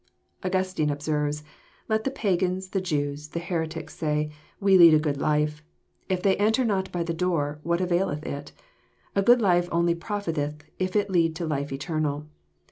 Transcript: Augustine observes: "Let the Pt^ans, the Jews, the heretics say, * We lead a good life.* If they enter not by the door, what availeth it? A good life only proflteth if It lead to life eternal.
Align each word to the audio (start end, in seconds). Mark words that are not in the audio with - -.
Augustine 0.43 0.89
observes: 0.89 1.43
"Let 1.87 2.05
the 2.05 2.09
Pt^ans, 2.09 2.71
the 2.71 2.81
Jews, 2.81 3.27
the 3.29 3.39
heretics 3.39 3.95
say, 3.95 4.31
* 4.45 4.59
We 4.59 4.75
lead 4.75 4.95
a 4.95 4.99
good 4.99 5.17
life.* 5.17 5.61
If 6.09 6.23
they 6.23 6.35
enter 6.37 6.65
not 6.65 6.91
by 6.91 7.03
the 7.03 7.13
door, 7.13 7.59
what 7.61 7.81
availeth 7.81 8.25
it? 8.25 8.51
A 9.15 9.21
good 9.21 9.43
life 9.43 9.69
only 9.71 9.93
proflteth 9.93 10.61
if 10.79 10.95
It 10.95 11.11
lead 11.11 11.35
to 11.35 11.45
life 11.45 11.71
eternal. 11.71 12.25